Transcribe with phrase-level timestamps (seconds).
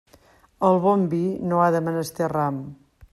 [0.69, 1.21] El bon vi
[1.51, 2.61] no ha de menester ram.